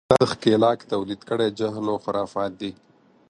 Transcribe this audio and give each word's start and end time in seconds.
دا 0.09 0.15
د 0.21 0.23
ښکېلاک 0.31 0.79
تولید 0.91 1.21
کړی 1.29 1.47
جهل 1.59 1.85
و 1.89 2.01
خرافات 2.03 2.51
دي. 2.61 2.71